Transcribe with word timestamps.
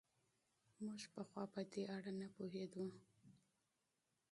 موږ 0.83 1.01
پخوا 1.13 1.43
په 1.53 1.61
دې 1.71 1.83
اړه 1.95 2.11
نه 2.21 2.27
پوهېدو. 2.35 2.85